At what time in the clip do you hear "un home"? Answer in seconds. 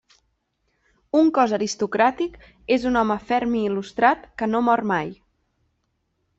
2.93-3.19